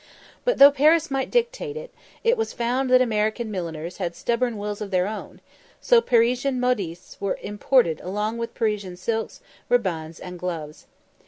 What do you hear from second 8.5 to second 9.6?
Parisian silks,